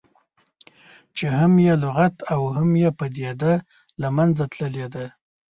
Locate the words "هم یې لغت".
1.37-2.15